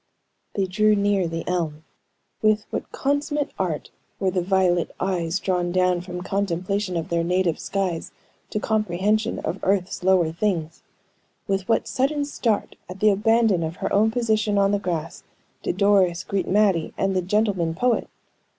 They 0.55 0.65
drew 0.65 0.95
near 0.95 1.27
the 1.27 1.47
elm. 1.47 1.83
With 2.41 2.65
what 2.71 2.91
consummate 2.91 3.51
art 3.59 3.91
were 4.19 4.31
the 4.31 4.41
violet 4.41 4.89
eyes 4.99 5.37
drawn 5.39 5.71
down 5.71 6.01
from 6.01 6.23
contemplation 6.23 6.97
of 6.97 7.09
their 7.09 7.23
native 7.23 7.59
skies 7.59 8.11
to 8.49 8.59
comprehension 8.59 9.37
of 9.45 9.59
earth's 9.61 10.01
lower 10.01 10.31
things! 10.31 10.81
With 11.45 11.69
what 11.69 11.83
a 11.83 11.87
sudden 11.87 12.25
start 12.25 12.77
at 12.89 12.99
the 12.99 13.11
abandon 13.11 13.61
of 13.61 13.75
her 13.75 13.93
own 13.93 14.09
position 14.09 14.57
on 14.57 14.71
the 14.71 14.79
grass 14.79 15.21
did 15.61 15.77
Doris 15.77 16.23
greet 16.23 16.47
Mattie 16.47 16.95
and 16.97 17.15
the 17.15 17.21
"gentleman 17.21 17.75
poet!" 17.75 18.09